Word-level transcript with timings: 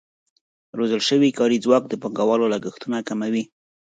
روزل 0.77 1.01
شوی 1.09 1.35
کاري 1.39 1.57
ځواک 1.65 1.83
د 1.87 1.93
پانګوالو 2.01 2.51
لګښتونه 2.53 2.97
کموي. 3.07 3.43